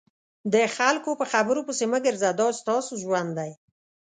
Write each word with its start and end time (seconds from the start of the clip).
د 0.53 0.55
خلکو 0.77 1.11
په 1.19 1.25
خبرو 1.31 1.61
پسې 1.67 1.83
مه 1.91 1.99
ګرځه 2.05 2.29
دا 2.39 2.47
ستاسو 2.59 2.93
ژوند 3.03 3.29
دی. 3.39 3.51